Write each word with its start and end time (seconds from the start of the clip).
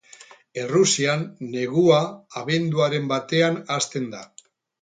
Errusian 0.61 1.21
negua 1.57 1.99
abenduaren 2.43 3.09
batean 3.15 3.63
hasten 3.77 4.13
da. 4.17 4.27